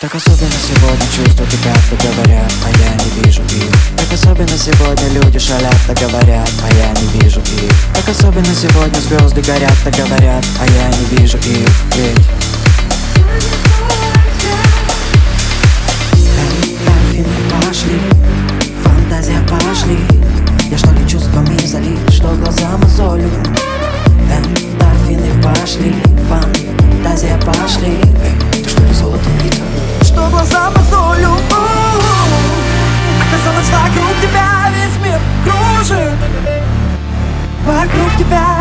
[0.00, 3.96] Так особенно сегодня чувства кипят, так говорят, а я не вижу их.
[3.96, 7.72] Так особенно сегодня люди шалят, так говорят, а я не вижу их.
[7.94, 11.68] Так особенно сегодня звезды горят, так говорят, а я не вижу их
[37.68, 38.57] Вокруг тебя.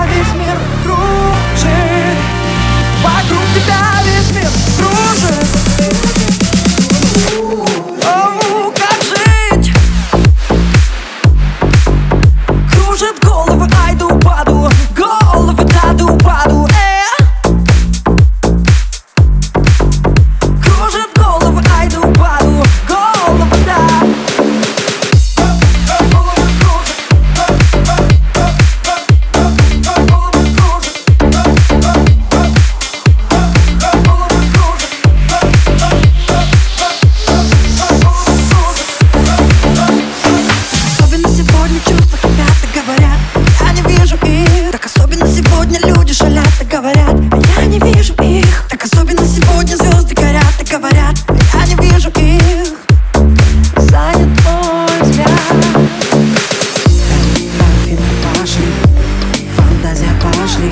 [60.48, 60.72] нашли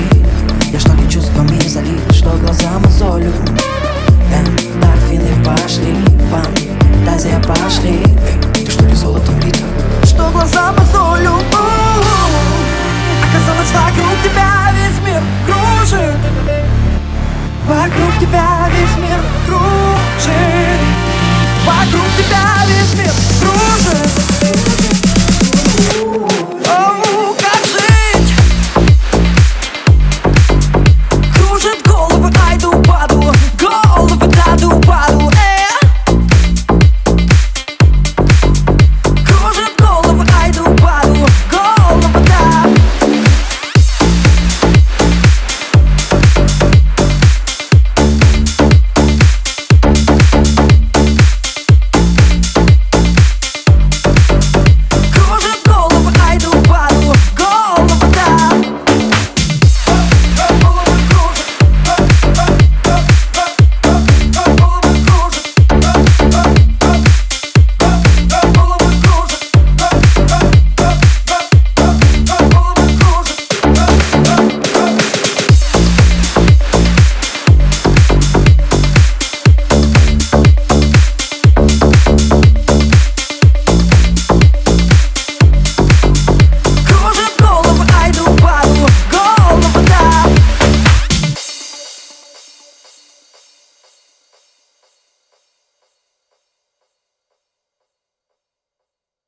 [0.72, 3.32] Я что ли чувствами залит, что глаза мозолю
[4.32, 5.94] Эндорфины пошли,
[6.30, 8.02] фантазия пошли.
[8.54, 9.64] Эй, ты что ли золотом бита?
[10.04, 11.34] Что глаза мозолю
[13.22, 16.16] Оказалось вокруг тебя весь мир кружит.
[17.66, 20.80] Вокруг тебя весь мир кружит.
[21.64, 24.25] Вокруг тебя весь мир кружит.